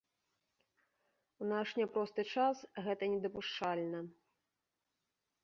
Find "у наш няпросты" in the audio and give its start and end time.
1.43-2.21